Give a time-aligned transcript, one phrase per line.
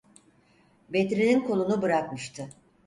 [0.89, 2.49] Bedri’nin kolunu bırakmıştı.